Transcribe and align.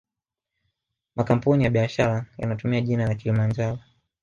Makampuni 1.15 1.63
ya 1.63 1.69
biashara 1.69 2.25
yanatumia 2.37 2.81
jina 2.81 3.07
la 3.07 3.15
kilimanjaro 3.15 3.79